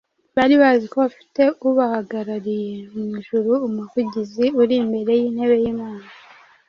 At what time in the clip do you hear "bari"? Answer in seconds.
0.35-0.55